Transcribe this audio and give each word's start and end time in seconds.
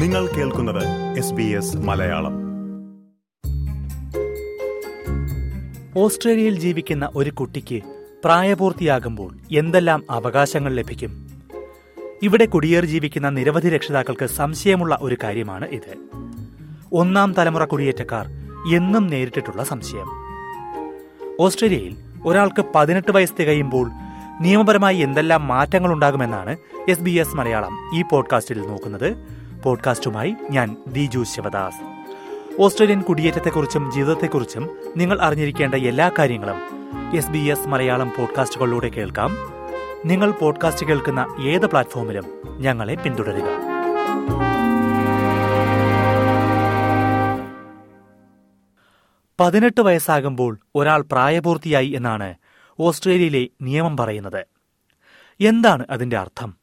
നിങ്ങൾ 0.00 0.26
കേൾക്കുന്നത് 0.26 1.18
S 1.18 1.32
B 1.32 1.42
S 1.42 1.76
Malayalam. 1.76 2.32
ഓസ്ട്രേലിയയിൽ 5.96 6.58
ജീവിക്കുന്ന 6.58 7.10
ഒരു 7.16 7.30
കുട്ടിക്ക് 7.30 7.82
പ്രായപൂർത്തിയാകുമ്പോൾ 8.24 9.36
എന്തെല്ലാം 9.52 10.04
അവകാശങ്ങൾ 10.10 10.74
ലഭിക്കും? 10.74 11.30
ഇവിടെ 12.22 12.44
കുടിയേറി 12.44 12.86
ജീവിക്കുന്ന 12.86 13.28
നിരവധി 13.28 13.68
രക്ഷിതാക്കൾക്ക് 13.68 14.26
സംശയമുള്ള 14.26 14.98
ഒരു 15.00 15.16
കാര്യമാണ് 15.24 15.68
ഇത്. 15.68 15.96
ഒന്നാം 16.92 17.34
തലമുറ 17.38 17.64
കുടിയേറ്റക്കാർ 17.64 18.26
എന്നും 18.74 19.06
നേരിട്ടിട്ടുള്ള 19.06 19.64
സംശയം. 19.64 20.06
ഓസ്ട്രേലിയയിൽ 21.40 21.96
ഒരാൾക്ക് 22.24 22.64
പതിനെട്ട് 22.74 23.12
വയസ്സ് 23.12 23.34
തികയുമ്പോൾ 23.40 23.90
നിയമപരമായി 24.40 24.96
എന്തെല്ലാം 24.96 25.48
മാറ്റങ്ങൾ 25.48 25.92
ഉണ്ടാകുമെന്നാണ് 25.92 26.56
എസ് 26.88 27.00
ബി 27.00 27.10
എസ് 27.10 27.36
മലയാളം 27.36 27.98
ഈ 27.98 28.02
പോഡ്കാസ്റ്റിൽ 28.02 28.60
നോക്കുന്നത്. 28.60 29.39
പോഡ്കാസ്റ്റുമായി 29.64 30.36
ഞാൻ 30.50 30.76
ദിജു 30.86 31.22
ശിവദാസ്. 31.22 32.00
ഓസ്ട്രേലിയൻ 32.62 33.00
കുടിയേറ്റത്തെക്കുറിച്ചും 33.00 33.92
ജീവിതത്തെക്കുറിച്ചും 33.92 34.70
നിങ്ങൾ 34.96 35.20
അറിഞ്ഞിരിക്കേണ്ട 35.20 35.74
എല്ലാ 35.74 36.10
കാര്യങ്ങളും 36.18 36.58
എസ് 37.16 37.30
ബി 37.30 37.38
എസ് 37.38 37.68
മലയാളം 37.68 38.12
പോഡ്കാസ്റ്റുകളിലൂടെ 38.18 38.88
കേൾക്കാം. 38.88 39.36
നിങ്ങൾ 40.04 40.30
പോഡ്കാസ്റ്റ് 40.30 40.86
കേൾക്കുന്ന 40.86 41.36
ഏത് 41.40 41.66
പ്ലാറ്റ്ഫോമിലും 41.66 42.24
ഞങ്ങളെ 42.58 42.94
പിന്തുടരുക. 42.94 43.70
പതിനെട്ട് 49.40 49.80
വയസ്സാകുമ്പോൾ 49.80 50.58
ഒരാൾ 50.74 51.02
പ്രായപൂർത്തിയായി 51.02 51.88
എന്നാണ് 51.88 52.34
ഓസ്ട്രേലിയയിലെ 52.80 53.48
നിയമം 53.62 53.96
പറയുന്നത്. 53.96 54.46
എന്താണ് 55.40 55.86
അതിന്റെ 55.90 56.18
അർത്ഥം? 56.18 56.54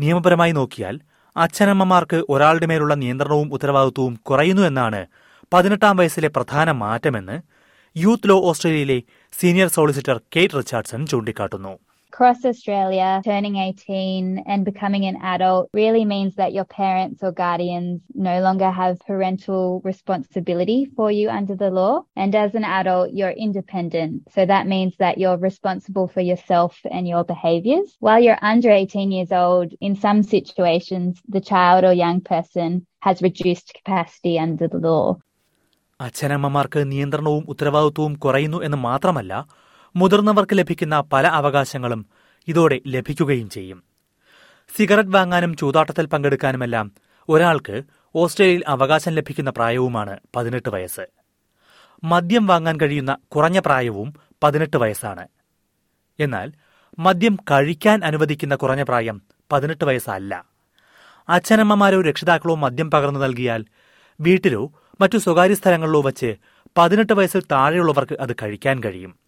നിയമപരമായി 0.00 0.52
നോക്കിയാൽ 0.52 1.00
അച്ഛനമ്മമാർക്ക് 1.36 2.24
ഒരാളുടെ 2.28 2.66
മേലുള്ള 2.66 2.94
നിയന്ത്രണവും 2.94 3.48
ഉത്തരവാദിത്വവും 3.52 4.14
കുറയുന്നു 4.22 4.62
എന്നാണ് 4.62 5.06
പതിനെട്ടാം 5.52 5.96
വയസ്സിലെ 5.96 6.28
പ്രധാന 6.28 6.70
മാറ്റമെന്ന് 6.70 7.36
യൂത്ത് 7.96 8.28
ലോ 8.28 8.36
ഓസ്ട്രേലിയയിലെ 8.50 9.02
സീനിയർ 9.40 9.68
സോളിസിറ്റർ 9.68 10.20
കേറ്റ് 10.36 10.56
റിച്ചാർഡ്സൺ 10.56 11.06
ചൂണ്ടിക്കാട്ടുന്നു. 11.06 11.72
Across 12.13 12.45
Australia, 12.45 13.21
turning 13.23 13.57
18 13.57 14.43
and 14.47 14.65
becoming 14.65 15.05
an 15.05 15.17
adult 15.21 15.69
really 15.73 16.03
means 16.03 16.33
that 16.35 16.51
your 16.51 16.65
parents 16.65 17.21
or 17.21 17.31
guardians 17.31 18.01
no 18.15 18.41
longer 18.41 18.71
have 18.71 18.97
parental 19.01 19.81
responsibility 19.83 20.89
for 20.95 21.11
you 21.11 21.29
under 21.29 21.55
the 21.55 21.69
law. 21.69 21.93
And 22.15 22.33
as 22.33 22.55
an 22.55 22.63
adult, 22.63 23.11
you're 23.13 23.37
independent. 23.47 24.13
So 24.35 24.47
that 24.47 24.65
means 24.65 24.93
that 24.97 25.19
you're 25.19 25.37
responsible 25.37 26.07
for 26.07 26.21
yourself 26.21 26.73
and 26.89 27.07
your 27.07 27.23
behaviors. 27.23 27.95
While 27.99 28.21
you're 28.21 28.39
under 28.41 28.71
18 28.71 29.11
years 29.11 29.31
old, 29.31 29.73
in 29.79 29.95
some 29.95 30.23
situations, 30.23 31.21
the 31.27 31.41
child 31.41 31.83
or 31.83 31.93
young 31.93 32.21
person 32.21 32.87
has 33.01 33.21
reduced 33.21 33.73
capacity 33.75 34.35
under 34.39 34.67
the 34.67 34.81
law. 34.89 35.05
അച്ഛനമ്മമാർക്ക് 35.99 36.81
നിയന്ത്രണവും 36.89 37.43
ഉത്തരവാദിത്വവും 37.47 38.13
കുറയുന്നു 38.23 38.57
എന്ന് 38.63 38.77
മാത്രമല്ല 38.77 39.33
മുതിർന്നവർക്ക് 39.96 40.58
ലഭിക്കുന്ന 40.58 41.00
പല 41.00 41.26
അവകാശങ്ങളും 41.26 42.06
ഇതോടെ 42.48 42.80
ലഭിക്കുകയും 42.86 43.50
ചെയ്യും. 43.50 43.82
സിഗരറ്റ് 44.76 45.08
വാങ്ങാനും 45.08 45.56
ചൂതാട്ടത്തിൽ 45.56 46.06
പങ്കെടുക്കാനുമെല്ലാം 46.06 46.92
ഒരാൾക്ക് 47.28 47.82
ഓസ്ട്രേലിയയിൽ 48.14 48.64
അവകാശം 48.68 49.12
ലഭിക്കുന്ന 49.12 49.50
പ്രായവുമാണ് 49.50 50.18
പതിനെട്ട് 50.36 50.68
വയസ്സ്. 50.68 51.06
മദ്യം 52.04 52.46
വാങ്ങാൻ 52.46 52.80
കഴിയുന്ന 52.80 53.16
കുറഞ്ഞ 53.28 53.58
പ്രായവും 53.58 54.14
പതിനെട്ട് 54.42 54.76
വയസ്സാണ്. 54.76 55.28
എന്നാൽ 56.20 56.52
മദ്യം 56.98 57.36
കഴിക്കാൻ 57.50 58.04
അനുവദിക്കുന്ന 58.04 58.54
കുറഞ്ഞ 58.54 58.82
പ്രായം 58.82 59.22
പതിനെട്ട് 59.52 59.84
വയസ്സല്ല. 59.84 60.44
അച്ഛനമ്മമാരോ 61.28 62.02
രക്ഷിതാക്കളോ 62.02 62.54
മദ്യം 62.54 62.90
പകർന്നു 62.90 63.20
നൽകിയാൽ 63.20 63.64
വീട്ടിലോ 64.20 64.72
മറ്റു 65.00 65.18
സ്വകാര്യ 65.18 65.54
സ്ഥലങ്ങളിലോ 65.54 66.02
വച്ച് 66.02 66.36
പതിനെട്ട് 66.78 67.12
വയസ്സിൽ 67.12 67.42
താഴെയുള്ളവർക്ക് 67.52 68.14
അത് 68.14 68.36
കഴിക്കാൻ 68.42 68.84
കഴിയും. 68.84 69.21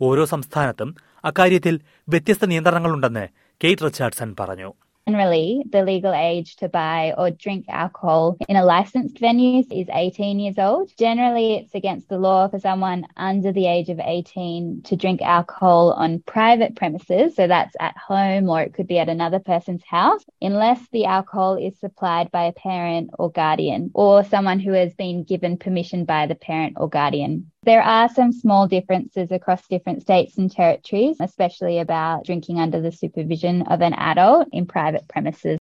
ഓരോ 0.00 0.24
സംസ്ഥാനത്തും 0.24 0.90
അക്കാര്യത്തിൽ 1.30 1.76
വ്യത്യസ്ത 2.14 2.46
നിയന്ത്രണങ്ങളുണ്ടെന്ന് 2.52 3.26
കെയ്റ്റ് 3.64 3.86
റിച്ചാർഡ്സൺ 3.86 4.32
പറഞ്ഞു 4.42 4.70
Generally, 5.08 5.62
the 5.70 5.84
legal 5.84 6.12
age 6.12 6.56
to 6.56 6.68
buy 6.68 7.14
or 7.16 7.30
drink 7.30 7.66
alcohol 7.68 8.36
in 8.48 8.56
a 8.56 8.64
licensed 8.64 9.20
venue 9.20 9.62
is 9.70 9.86
18 9.88 10.40
years 10.40 10.58
old. 10.58 10.90
Generally, 10.98 11.54
it's 11.54 11.76
against 11.76 12.08
the 12.08 12.18
law 12.18 12.48
for 12.48 12.58
someone 12.58 13.06
under 13.16 13.52
the 13.52 13.68
age 13.68 13.88
of 13.88 14.00
18 14.00 14.82
to 14.82 14.96
drink 14.96 15.22
alcohol 15.22 15.92
on 15.92 16.24
private 16.26 16.74
premises. 16.74 17.36
So 17.36 17.46
that's 17.46 17.76
at 17.78 17.96
home 17.96 18.50
or 18.50 18.62
it 18.62 18.74
could 18.74 18.88
be 18.88 18.98
at 18.98 19.08
another 19.08 19.38
person's 19.38 19.84
house, 19.84 20.24
unless 20.42 20.80
the 20.88 21.04
alcohol 21.04 21.54
is 21.54 21.78
supplied 21.78 22.32
by 22.32 22.46
a 22.46 22.52
parent 22.52 23.10
or 23.16 23.30
guardian 23.30 23.92
or 23.94 24.24
someone 24.24 24.58
who 24.58 24.72
has 24.72 24.92
been 24.94 25.22
given 25.22 25.56
permission 25.56 26.04
by 26.04 26.26
the 26.26 26.34
parent 26.34 26.78
or 26.78 26.88
guardian. 26.88 27.49
There 27.63 27.83
are 27.85 28.09
some 28.09 28.31
small 28.33 28.67
differences 28.67 29.31
across 29.31 29.67
different 29.67 30.01
states 30.01 30.35
and 30.35 30.51
territories, 30.51 31.17
especially 31.19 31.77
about 31.77 32.25
drinking 32.25 32.57
under 32.57 32.81
the 32.81 32.91
supervision 32.91 33.61
of 33.63 33.81
an 33.81 33.93
adult 34.03 34.47
in 34.51 34.65
private 34.67 35.05
premises. 35.07 35.57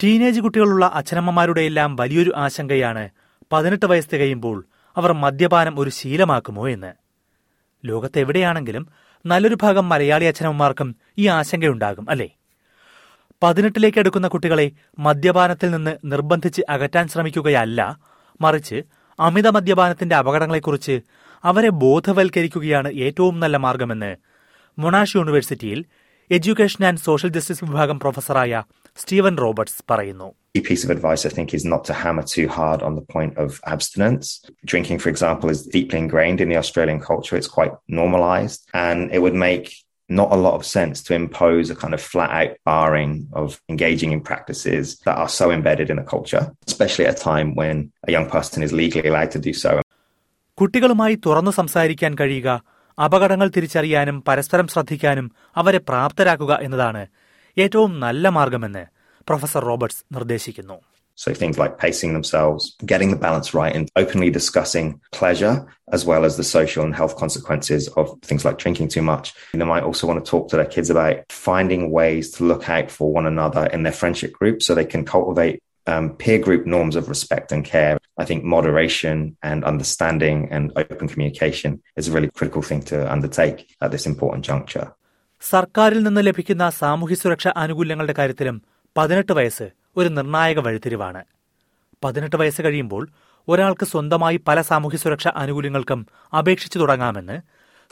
Teenage 0.00 0.40
കുട്ടികളുള്ള 0.40 0.86
അച്ഛനമ്മമാരുടെയെല്ലാം 0.94 1.90
വലിയൊരു 1.96 2.32
ആശങ്കയാണ് 2.36 3.04
പതിനെട്ട് 3.50 3.86
വയസ്സ് 3.86 4.12
തികയുമ്പോൾ 4.14 4.58
അവർ 4.96 5.12
മദ്യപാനം 5.22 5.78
ഒരു 5.78 5.92
ശീലമാക്കുമോ 5.98 6.64
എന്ന് 6.68 6.92
ലോകത്തെവിടെയാണെങ്കിലും 7.84 8.84
നല്ലൊരു 9.24 9.58
ഭാഗം 9.62 9.88
മലയാളി 9.88 10.28
അച്ഛനമ്മമാർക്കും 10.32 10.90
ഈ 11.18 11.30
ആശങ്കയുണ്ടാകും 11.38 12.06
അല്ലേ 12.14 12.28
പതിനെട്ടിലേക്ക് 13.42 13.98
എടുക്കുന്ന 13.98 14.28
കുട്ടികളെ 14.28 14.66
മദ്യപാനത്തിൽ 15.06 15.70
നിന്ന് 15.70 15.94
നിർബന്ധിച്ച് 16.12 16.62
അകറ്റാൻ 16.76 17.06
ശ്രമിക്കുകയല്ല 17.14 17.80
മറിച്ച് 18.40 18.78
അമിത 19.18 19.48
മദ്യപാനത്തിന്റെ 19.56 20.16
അപകടങ്ങളെക്കുറിച്ച് 20.22 20.96
അവരെ 21.44 21.70
ബോധവൽക്കരിക്കുകയാണ് 21.82 22.88
ഏറ്റവും 23.06 23.36
നല്ല 23.42 23.56
മാർഗമെന്ന് 23.66 24.12
മൊണാഷ് 24.78 25.16
യൂണിവേഴ്സിറ്റിയിൽ 25.18 25.80
എഡ്യൂക്കേഷൻ 26.30 26.82
ആൻഡ് 26.88 27.02
സോഷ്യൽ 27.08 27.30
ജസ്റ്റിസ് 27.36 27.64
വിഭാഗം 27.64 27.98
പ്രൊഫസറായ 28.02 28.62
സ്റ്റീവൻ 29.02 29.36
റോബർട്സ് 29.44 29.80
പറയുന്നു 29.92 30.28
piece 30.68 30.84
of 30.86 30.90
advice, 30.90 31.22
I 31.28 31.32
think, 31.36 31.48
is 31.58 31.64
not 31.72 31.82
to 31.88 31.94
hammer 32.02 32.22
too 32.34 32.46
hard 32.48 32.80
on 32.82 32.92
the 32.98 33.04
point 33.14 33.34
of 33.42 33.48
abstinence. 33.74 34.26
Drinking, 34.70 34.98
for 35.02 35.10
example, 35.12 35.48
is 35.54 35.60
deeply 35.74 35.98
ingrained 36.04 36.40
in 36.44 36.48
the 36.52 36.58
Australian 36.62 37.00
culture. 37.00 37.36
It's 37.40 37.52
quite 37.58 37.74
normalized, 38.00 38.60
and 38.84 39.00
it 39.16 39.20
would 39.24 39.38
make 39.48 39.66
not 40.08 40.30
a 40.32 40.36
lot 40.36 40.54
of 40.54 40.64
sense 40.64 41.02
to 41.02 41.14
impose 41.14 41.70
a 41.70 41.74
kind 41.74 41.94
of 41.94 42.00
flat 42.00 42.30
out 42.30 42.52
barring 42.64 43.26
of 43.32 43.60
engaging 43.68 44.12
in 44.12 44.20
practices 44.20 44.98
that 45.04 45.16
are 45.16 45.28
so 45.28 45.50
embedded 45.50 45.90
in 45.90 45.98
a 45.98 46.04
culture, 46.04 46.52
especially 46.66 47.06
at 47.06 47.18
a 47.18 47.22
time 47.22 47.54
when 47.54 47.92
a 48.08 48.12
young 48.12 48.28
person 48.30 48.62
is 48.62 48.72
legally 48.72 49.08
allowed 49.08 49.30
to 49.30 49.40
do 49.40 49.52
so. 49.64 49.72
കുട്ടികളുമായി 50.58 51.14
തുറന്നു 51.26 51.50
സംസാരിക്കാൻ 51.50 52.14
കഴിയുക 52.14 52.50
അപകടങ്ങൾ 52.98 53.48
തിരിച്ചറിയാനും 53.48 54.22
പരസ്പരം 54.26 54.66
ശ്രദ്ധിക്കാനും 54.66 55.26
അവരെ 55.56 55.78
പ്രാപ്തരാക്കുക 55.78 56.58
എന്നതാണ് 56.66 57.02
ഏറ്റവും 57.56 58.00
നല്ല 58.00 58.28
മാർഗമെന്ന് 58.28 58.84
പ്രൊഫസർ 59.28 59.64
റോബർട്ട്സ് 59.64 60.02
നിർദ്ദേശിക്കുന്നു 60.14 60.76
So 61.15 61.33
things 61.33 61.57
like 61.59 61.77
pacing 61.77 62.13
themselves, 62.13 62.75
getting 62.83 63.11
the 63.11 63.15
balance 63.15 63.53
right, 63.53 63.75
and 63.75 63.87
openly 63.95 64.29
discussing 64.31 64.99
pleasure 65.11 65.55
as 65.91 66.03
well 66.03 66.25
as 66.25 66.35
the 66.35 66.43
social 66.43 66.83
and 66.83 66.95
health 66.95 67.15
consequences 67.15 67.87
of 67.89 68.05
things 68.23 68.43
like 68.43 68.57
drinking 68.57 68.87
too 68.87 69.03
much. 69.03 69.33
They 69.53 69.63
might 69.63 69.83
also 69.83 70.07
want 70.07 70.23
to 70.23 70.29
talk 70.29 70.49
to 70.49 70.55
their 70.57 70.65
kids 70.65 70.89
about 70.89 71.17
finding 71.29 71.91
ways 71.91 72.31
to 72.35 72.43
look 72.43 72.69
out 72.69 72.89
for 72.89 73.11
one 73.11 73.27
another 73.27 73.65
in 73.67 73.83
their 73.83 73.91
friendship 73.91 74.31
group 74.33 74.63
so 74.63 74.73
they 74.73 74.85
can 74.93 75.03
cultivate 75.05 75.59
um, 75.87 76.15
peer 76.15 76.39
group 76.39 76.65
norms 76.65 76.95
of 76.95 77.09
respect 77.09 77.51
and 77.51 77.63
care. 77.65 77.97
I 78.17 78.25
think 78.25 78.43
moderation 78.43 79.37
and 79.43 79.63
understanding 79.63 80.37
and 80.51 80.71
open 80.75 81.07
communication 81.07 81.81
is 81.95 82.07
a 82.07 82.11
really 82.11 82.29
critical 82.29 82.61
thing 82.61 82.81
to 82.91 82.97
undertake 83.11 83.57
at 83.81 83.91
this 83.91 84.05
important 84.13 84.43
juncture. 84.51 84.87
സർക്കാരിൽ 85.41 85.99
നിന്ന് 86.03 86.21
ലഭിക്കുന്ന 86.27 86.65
സാമൂഹ്യ 86.79 87.15
സുരക്ഷാ 87.21 87.51
ആനുകൂല്യങ്ങളുടെ 87.61 88.15
കാര്യത്തിലും 88.19 88.57
പതിനെട്ട് 88.95 89.33
വയസ്സ് 89.39 89.67
ഒരു 89.96 90.08
നിർണായക 90.08 90.58
വഴിത്തിരിവാണ്. 90.58 91.24
പതിനെട്ട് 92.04 92.36
വയസ്സ് 92.36 92.62
കഴിയുമ്പോൾ 92.62 93.08
ഒരാൾക്ക് 93.48 93.86
സ്വന്തമായി 93.86 94.36
പല 94.48 94.60
സാമൂഹ്യ 94.60 94.98
സുരക്ഷാ 94.98 95.32
ആനുകൂല്യങ്ങൾക്കും 95.36 96.06
അപേക്ഷിച്ചു 96.38 96.78
തുടങ്ങാമെന്ന് 96.78 97.40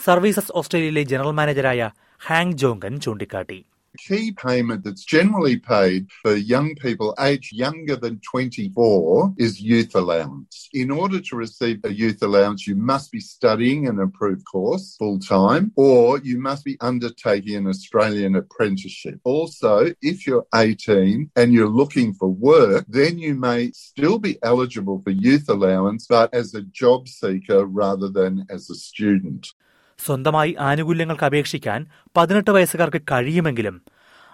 സർവീസസ് 0.04 0.52
ഓസ്ട്രേലിയയിലെ 0.54 1.02
ജനറൽ 1.02 1.30
മാനേജരായ 1.30 1.90
ഹാങ് 2.26 2.52
ജോങ്കൻ 2.52 3.00
ചൂണ്ടിക്കാട്ടി. 3.00 3.64
Key 3.98 4.32
payment 4.32 4.84
that's 4.84 5.04
generally 5.04 5.58
paid 5.58 6.10
for 6.22 6.34
young 6.34 6.74
people 6.76 7.14
aged 7.18 7.52
younger 7.52 7.96
than 7.96 8.20
24 8.20 9.34
is 9.38 9.60
youth 9.60 9.94
allowance. 9.94 10.68
In 10.72 10.90
order 10.90 11.20
to 11.20 11.36
receive 11.36 11.84
a 11.84 11.92
youth 11.92 12.22
allowance, 12.22 12.66
you 12.66 12.74
must 12.74 13.12
be 13.12 13.20
studying 13.20 13.86
an 13.86 14.00
approved 14.00 14.44
course 14.44 14.96
full 14.98 15.18
time 15.18 15.72
or 15.76 16.18
you 16.18 16.38
must 16.38 16.64
be 16.64 16.76
undertaking 16.80 17.56
an 17.56 17.66
Australian 17.66 18.36
apprenticeship. 18.36 19.20
Also, 19.24 19.92
if 20.02 20.26
you're 20.26 20.46
18 20.54 21.30
and 21.36 21.52
you're 21.52 21.68
looking 21.68 22.14
for 22.14 22.28
work, 22.28 22.84
then 22.88 23.18
you 23.18 23.34
may 23.34 23.70
still 23.72 24.18
be 24.18 24.38
eligible 24.42 25.00
for 25.02 25.10
youth 25.10 25.48
allowance, 25.48 26.06
but 26.08 26.32
as 26.34 26.54
a 26.54 26.62
job 26.62 27.08
seeker 27.08 27.64
rather 27.64 28.08
than 28.08 28.46
as 28.50 28.70
a 28.70 28.74
student. 28.74 29.52
സ്വന്തമായി 29.98 30.52
ആനുകൂല്യങ്ങൾക്ക് 30.60 31.24
അപേക്ഷിക്കാൻ 31.24 31.80
പതിനെട്ട് 32.16 32.50
വയസ്സുകാർക്ക് 32.50 33.00
കഴിയുമെങ്കിലും 33.12 33.76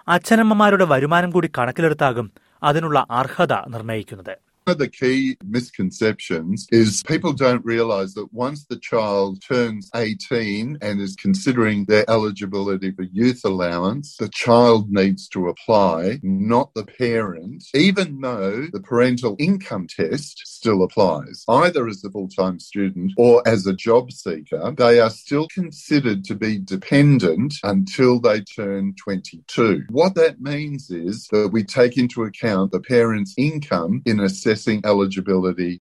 അച്ഛനമ്മമാരുടെ 0.07 0.85
വരുമാനം 0.85 1.29
കൂടി 1.29 1.49
കണക്കിലെടുത്താകും 1.57 2.27
അതിനുള്ള 2.63 3.05
അർഹത 3.09 3.53
നിർണയിക്കുന്നത് 3.67 4.33
One 4.65 4.73
of 4.73 4.77
the 4.77 4.89
key 4.89 5.37
misconceptions 5.43 6.67
is 6.71 7.01
people 7.07 7.33
don't 7.33 7.65
realize 7.65 8.13
that 8.13 8.31
once 8.31 8.63
the 8.63 8.77
child 8.77 9.41
turns 9.41 9.89
18 9.95 10.77
and 10.83 11.01
is 11.01 11.15
considering 11.15 11.85
their 11.85 12.07
eligibility 12.07 12.91
for 12.91 13.01
youth 13.01 13.41
allowance, 13.43 14.17
the 14.17 14.29
child 14.29 14.91
needs 14.91 15.27
to 15.29 15.47
apply, 15.47 16.19
not 16.21 16.75
the 16.75 16.85
parent, 16.85 17.63
even 17.73 18.21
though 18.21 18.67
the 18.71 18.79
parental 18.79 19.35
income 19.39 19.87
test 19.87 20.43
still 20.45 20.83
applies. 20.83 21.43
Either 21.49 21.87
as 21.87 22.03
a 22.03 22.11
full-time 22.11 22.59
student 22.59 23.13
or 23.17 23.41
as 23.47 23.65
a 23.65 23.73
job 23.73 24.11
seeker, 24.11 24.75
they 24.77 24.99
are 24.99 25.09
still 25.09 25.47
considered 25.47 26.23
to 26.25 26.35
be 26.35 26.59
dependent 26.59 27.55
until 27.63 28.19
they 28.19 28.41
turn 28.41 28.93
22. 29.03 29.85
What 29.89 30.13
that 30.13 30.39
means 30.39 30.91
is 30.91 31.27
that 31.31 31.49
we 31.51 31.63
take 31.63 31.97
into 31.97 32.21
account 32.25 32.71
the 32.71 32.79
parent's 32.79 33.33
income 33.39 34.03
in 34.05 34.19
assessing 34.19 34.50
eligibility. 34.59 35.75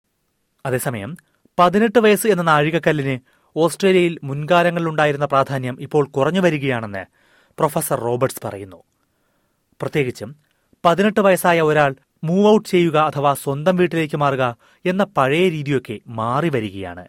അതേസമയം 0.66 1.16
പതിനെട്ട് 1.58 1.98
വയസ്സ് 1.98 2.26
എന്ന 2.26 2.42
നാഴികക്കല്ലിന് 2.42 3.18
ഓസ്ട്രേലിയയിൽ 3.56 4.18
മുൻകാലങ്ങളിലുണ്ടായിരുന്ന 4.24 5.26
പ്രാധാന്യം 5.26 5.76
ഇപ്പോൾ 5.80 6.06
കുറഞ്ഞു 6.06 6.40
വരികയാണെന്ന് 6.40 7.04
professor 7.58 8.00
Roberts 8.00 8.46
പറയുന്നു. 8.46 8.82
പ്രത്യേകിച്ചും 9.80 10.36
പതിനെട്ട് 10.84 11.20
വയസ്സായ 11.20 11.60
ഒരാൾ 11.60 11.94
മൂവ് 12.24 12.48
ഔട്ട് 12.48 12.68
ചെയ്യുക 12.68 12.96
അഥവാ 12.96 13.34
സ്വന്തം 13.34 13.76
വീട്ടിലേക്ക് 13.76 14.16
മാറുക 14.16 14.56
എന്ന 14.86 15.04
പഴയ 15.04 15.48
രീതിയൊക്കെ 15.48 16.00
മാറി 16.06 16.48
വരികയാണ്. 16.48 17.08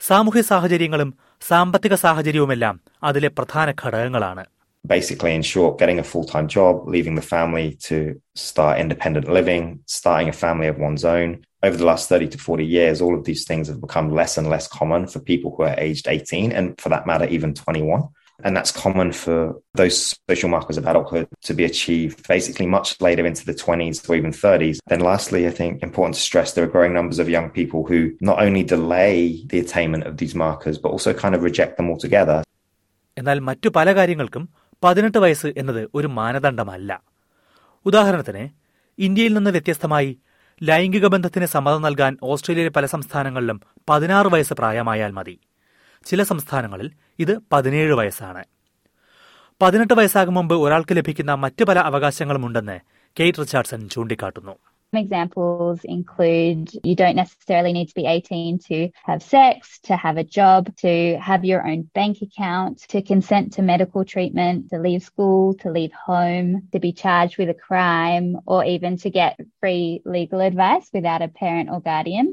സാമൂഹ്യ 0.00 0.42
സാഹചര്യങ്ങളും 0.42 1.14
സാമ്പത്തിക 1.48 1.94
സാഹചര്യവുമെല്ലാം 1.94 2.80
അതിലെ 3.02 3.28
പ്രധാന 3.28 3.74
ഘടകങ്ങളാണ്. 3.84 4.44
basically, 4.85 5.33
in 5.33 5.41
short, 5.41 5.77
getting 5.77 5.99
a 5.99 6.03
full 6.03 6.25
time 6.25 6.47
job, 6.47 6.87
leaving 6.87 7.15
the 7.15 7.21
family 7.21 7.77
to 7.83 8.21
start 8.35 8.79
independent 8.79 9.29
living, 9.29 9.79
starting 9.85 10.29
a 10.29 10.33
family 10.33 10.67
of 10.67 10.77
one's 10.77 11.05
own. 11.05 11.45
Over 11.63 11.77
the 11.77 11.85
last 11.85 12.09
30 12.09 12.27
to 12.29 12.37
40 12.37 12.65
years, 12.65 13.01
all 13.01 13.15
of 13.15 13.23
these 13.23 13.45
things 13.45 13.67
have 13.67 13.81
become 13.81 14.11
less 14.11 14.37
and 14.37 14.47
less 14.49 14.67
common 14.67 15.07
for 15.07 15.19
people 15.19 15.55
who 15.55 15.63
are 15.63 15.75
aged 15.77 16.07
18 16.07 16.51
and, 16.51 16.79
for 16.79 16.89
that 16.89 17.07
matter, 17.07 17.25
even 17.25 17.53
21. 17.53 18.03
And 18.43 18.55
that's 18.55 18.71
common 18.71 19.13
for 19.13 19.61
those 19.75 20.13
social 20.29 20.49
markers 20.49 20.77
of 20.77 20.85
adulthood 20.85 21.27
to 21.43 21.53
be 21.53 21.63
achieved 21.63 22.27
basically 22.27 22.65
much 22.65 22.99
later 22.99 23.25
into 23.25 23.45
the 23.45 23.53
20s 23.53 24.07
or 24.09 24.15
even 24.15 24.31
30s. 24.31 24.77
Then, 24.87 24.99
lastly, 24.99 25.47
I 25.47 25.51
think 25.51 25.81
important 25.81 26.15
to 26.15 26.21
stress 26.21 26.51
there 26.51 26.65
are 26.65 26.67
growing 26.67 26.93
numbers 26.93 27.19
of 27.19 27.29
young 27.29 27.49
people 27.49 27.85
who 27.85 28.11
not 28.19 28.41
only 28.41 28.63
delay 28.63 29.43
the 29.45 29.59
attainment 29.59 30.03
of 30.03 30.17
these 30.17 30.35
markers, 30.35 30.77
but 30.77 30.89
also 30.89 31.13
kind 31.13 31.33
of 31.33 31.43
reject 31.43 31.77
them 31.77 31.89
altogether. 31.89 32.43
എന്നാൽ 33.17 33.39
മറ്റു 33.39 33.69
പല 33.69 33.89
കാര്യങ്ങൾക്കും 33.93 34.43
പതിനെട്ട് 34.84 35.18
വയസ്സ് 35.18 35.46
എന്നത് 35.46 35.90
ഒരു 35.94 36.06
മാനദണ്ഡമല്ല. 36.06 37.02
ഉദാഹരണത്തിന് 37.86 38.48
ഇന്ത്യയിൽ 38.98 39.34
നിന്ന് 39.34 39.50
വ്യത്യസ്തമായി 39.50 40.18
ലൈംഗിക 40.62 41.06
ബന്ധത്തിന് 41.06 41.46
സമ്മതം 41.46 41.82
നൽകാൻ 41.82 42.16
ഓസ്ട്രേലിയയിലെ 42.22 42.70
പല 42.70 42.86
സംസ്ഥാനങ്ങളിലും 42.86 43.60
പതിനാറ് 43.88 44.26
വയസ്സ് 44.26 44.54
പ്രായമായാൽ 44.54 45.10
മതി. 45.10 45.38
ചില 46.04 46.22
സംസ്ഥാനങ്ങളിൽ 46.22 46.90
ഇത് 47.18 47.38
പതിനേഴ് 47.52 47.92
വയസ്സാണ്. 47.92 48.44
പതിനെട്ട് 49.62 49.94
വയസ്സാകും 49.94 50.34
മുമ്പ് 50.34 50.54
ഒരാൾക്ക് 50.54 50.96
ലഭിക്കുന്ന 50.96 51.34
മറ്റു 51.34 51.64
പല 51.64 51.78
അവകാശങ്ങളുമുണ്ടെന്ന് 51.78 52.80
കെയ്റ്റ് 53.20 53.38
റിച്ചാർഡ്സൺ 53.38 53.88
ചൂണ്ടിക്കാട്ടുന്നു. 53.88 54.56
Some 54.92 55.02
examples 55.02 55.84
include 55.84 56.70
you 56.82 56.96
don't 56.96 57.14
necessarily 57.14 57.72
need 57.72 57.86
to 57.86 57.94
be 57.94 58.06
18 58.06 58.58
to 58.58 58.88
have 59.04 59.22
sex, 59.22 59.78
to 59.84 59.94
have 59.94 60.16
a 60.16 60.24
job, 60.24 60.76
to 60.78 61.16
have 61.18 61.44
your 61.44 61.64
own 61.64 61.88
bank 61.94 62.16
account, 62.22 62.78
to 62.88 63.00
consent 63.00 63.52
to 63.52 63.62
medical 63.62 64.04
treatment, 64.04 64.68
to 64.70 64.78
leave 64.78 65.02
school, 65.02 65.54
to 65.54 65.70
leave 65.70 65.92
home, 65.92 66.62
to 66.72 66.80
be 66.80 66.92
charged 66.92 67.38
with 67.38 67.50
a 67.50 67.58
crime, 67.68 68.36
or 68.46 68.64
even 68.64 68.96
to 68.96 69.10
get 69.10 69.36
free 69.60 70.02
legal 70.04 70.40
advice 70.40 70.88
without 70.92 71.22
a 71.22 71.30
parent 71.42 71.70
or 71.70 71.80
guardian. 71.80 72.28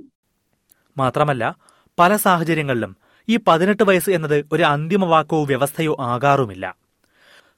മാത്രമല്ല 0.97 1.55
പല 1.99 2.15
സാഹചര്യങ്ങളിലും 2.15 2.91
ഈ 3.29 3.37
പതിനെട്ട് 3.37 3.83
വയസ്സ് 3.83 4.11
എന്നത് 4.11 4.45
ഒരു 4.51 4.63
അന്തിമ 4.63 5.05
വാക്കോ 5.05 5.43
വ്യവസ്ഥയോ 5.43 5.93
ആകാറുമില്ല 6.11 6.65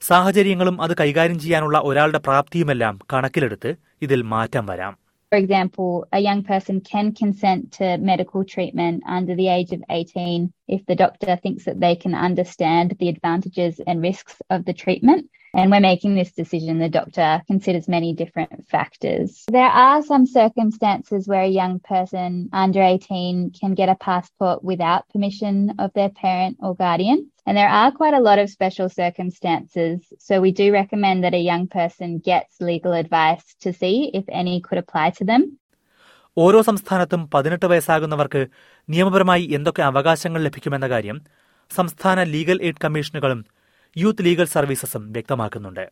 സാഹചര്യങ്ങളും 0.01 0.77
അത് 0.85 0.95
കൈകാര്യം 1.01 1.39
ചെയ്യാനുള്ള 1.39 1.79
ഒരാളുടെ 1.91 2.19
പ്രാപ്തിയുമെല്ലാം 2.19 3.01
കണക്കിലെടുത്ത് 3.13 3.73
ഇതിൽ 4.03 4.23
മാറ്റം 4.35 4.67
വരാം 4.73 4.95
For 5.33 5.39
example, 5.39 6.07
a 6.13 6.21
young 6.21 6.41
person 6.45 6.81
can 6.81 7.07
consent 7.13 7.63
to 7.79 7.87
medical 8.11 8.45
treatment 8.45 9.03
under 9.17 9.35
the 9.35 9.49
age 9.49 9.73
of 9.73 9.81
18 9.91 10.53
if 10.69 10.83
the 10.87 10.95
doctor 10.95 11.33
thinks 11.37 11.65
that 11.65 11.81
they 11.81 11.97
can 11.97 12.15
understand 12.15 12.95
the 13.01 13.09
advantages 13.09 13.81
and 13.87 14.01
risks 14.01 14.37
of 14.49 14.65
the 14.65 14.73
treatment. 14.73 15.23
And 15.55 15.71
when 15.71 15.83
making 15.83 16.15
this 16.15 16.33
decision, 16.33 16.79
the 16.79 16.89
doctor 16.89 17.43
considers 17.47 17.87
many 17.87 18.13
different 18.13 18.67
factors. 18.69 19.45
There 19.49 19.75
are 19.87 20.03
some 20.03 20.27
circumstances 20.27 21.29
where 21.29 21.43
a 21.43 21.49
young 21.49 21.79
person 21.79 22.49
under 22.53 22.83
18 22.83 23.53
can 23.61 23.75
get 23.75 23.89
a 23.89 23.95
passport 23.95 24.65
without 24.65 25.09
permission 25.11 25.75
of 25.79 25.93
their 25.95 26.11
parent 26.11 26.59
or 26.61 26.75
guardian. 26.75 27.31
And 27.50 27.58
there 27.58 27.70
are 27.72 27.92
quite 27.92 28.14
a 28.14 28.20
lot 28.20 28.38
of 28.38 28.48
special 28.48 28.90
circumstances. 28.92 29.94
So 30.20 30.40
we 30.40 30.52
do 30.52 30.72
recommend 30.72 31.24
that 31.24 31.34
a 31.34 31.42
young 31.42 31.66
person 31.68 32.20
gets 32.22 32.62
legal 32.62 32.94
advice 32.94 33.56
to 33.62 33.74
see 33.74 34.12
if 34.14 34.26
any 34.32 34.62
could 34.62 34.80
apply 34.80 35.08
to 35.12 35.26
them. 35.26 35.44
ഓരോ 36.38 36.60
സംസ്ഥാനത്തും 36.62 37.22
പതിനെട്ട് 37.34 37.68
വയസ്സാകുന്നവർക്ക് 37.72 38.42
നിയമപരമായി 38.90 39.46
എന്തൊക്കെ 39.58 39.84
അവകാശങ്ങൾ 39.84 40.42
ലഭിക്കുമെന്ന 40.42 40.88
കാര്യം 40.88 41.18
സംസ്ഥാന 41.72 42.20
legal 42.34 42.60
aid 42.68 42.84
കമ്മീഷനുകളും 42.86 43.42
യൂത്ത് 43.96 44.26
ലീഗൽ 44.28 44.48
സർവീസസും 44.56 45.06
വ്യക്തമാക്കുന്നുണ്ട് 45.16 45.86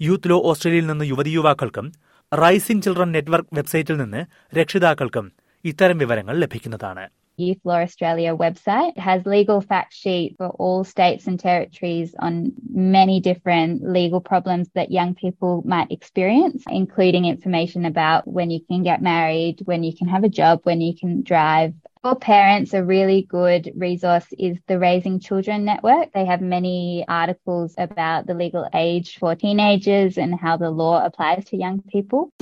യൂത്ത് 0.00 0.30
ലോ 0.32 0.38
ഓസ്ട്രേലിയയിൽ 0.52 0.86
നിന്ന് 0.90 1.06
യുവതി 1.12 1.32
യുവാക്കൾക്കും 1.38 1.88
റൈസിംഗ് 2.32 2.84
ചിൽഡ്രൻ 2.86 3.10
നെറ്റ്വർക്ക് 3.16 3.54
വെബ്സൈറ്റിൽ 3.58 3.98
നിന്ന് 4.02 4.22
രക്ഷിതാക്കൾക്കും 4.60 5.26
ഇത്തരം 5.64 5.98
വിവരങ്ങൾ 6.04 6.36
ലഭിക്കുന്നതാണ് 6.44 7.06
Youth 7.40 7.58
Law 7.64 7.80
Australia 7.80 8.36
website 8.36 8.96
has 8.98 9.24
legal 9.24 9.60
fact 9.60 9.94
sheet 9.94 10.34
for 10.36 10.48
all 10.48 10.84
states 10.84 11.26
and 11.26 11.40
territories 11.40 12.14
on 12.18 12.52
many 12.70 13.20
different 13.20 13.82
legal 13.82 14.20
problems 14.20 14.68
that 14.74 14.90
young 14.90 15.14
people 15.14 15.62
might 15.64 15.90
experience, 15.90 16.62
including 16.68 17.24
information 17.24 17.86
about 17.86 18.28
when 18.28 18.50
you 18.50 18.60
can 18.64 18.82
get 18.82 19.02
married, 19.02 19.60
when 19.64 19.82
you 19.82 19.96
can 19.96 20.08
have 20.08 20.24
a 20.24 20.28
job, 20.28 20.60
when 20.64 20.80
you 20.80 20.94
can 20.94 21.22
drive. 21.22 21.72
For 22.02 22.14
parents, 22.14 22.72
a 22.72 22.84
really 22.84 23.26
good 23.28 23.72
resource 23.76 24.26
is 24.38 24.56
the 24.66 24.78
Raising 24.78 25.20
Children 25.20 25.64
Network. 25.64 26.12
They 26.14 26.24
have 26.24 26.40
many 26.40 27.04
articles 27.08 27.74
about 27.76 28.26
the 28.26 28.34
legal 28.34 28.66
age 28.74 29.18
for 29.18 29.34
teenagers 29.34 30.16
and 30.16 30.34
how 30.34 30.56
the 30.56 30.70
law 30.70 31.04
applies 31.04 31.44
to 31.46 31.58
young 31.58 31.82
people. 31.82 32.32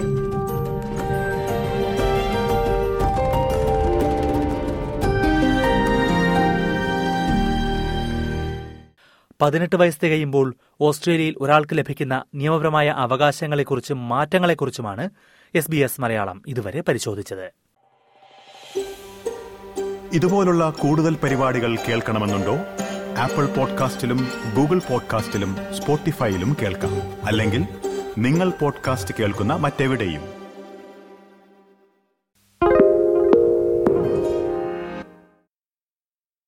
പതിനെട്ട് 9.42 9.76
വയസ്സ് 9.76 10.00
തികയുമ്പോൾ 10.04 10.54
ഓസ്ട്രേലിയയിൽ 10.80 11.34
ഒരാൾക്ക് 11.40 11.78
ലഭിക്കുന്ന 11.78 12.24
നിയമപരമായ 12.34 12.88
അവകാശങ്ങളെക്കുറിച്ചും 12.88 14.08
മാറ്റങ്ങളെക്കുറിച്ചുമാണ് 14.08 15.10
S 15.54 15.70
B 15.70 15.76
S 15.76 16.00
Malayalam 16.00 16.42
ഇതുവരെ 16.46 16.80
പരിശോധിച്ചത്. 16.80 17.52
ഇതുപോലുള്ള 20.12 20.70
കൂടുതൽ 20.70 21.16
പരിപാടികൾ 21.16 21.76
കേൾക്കണമെന്നുണ്ടോ? 21.76 22.56
ആപ്പിൾ 23.18 23.46
പോഡ്കാസ്റ്റിലും 23.46 24.28
ഗൂഗിൾ 24.56 24.78
പോഡ്കാസ്റ്റിലും 24.78 25.56
സ്പോട്ടിഫൈയിലും 25.72 26.56
കേൾക്കാം. 26.62 27.26
അല്ലെങ്കിൽ 27.26 27.64
നിങ്ങൾ 28.18 28.50
പോഡ്കാസ്റ്റ് 28.50 29.14
കേൾക്കുന്ന 29.20 29.52
മറ്റെവിടെയും. 29.52 30.37